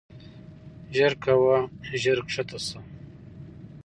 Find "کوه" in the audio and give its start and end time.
1.23-1.57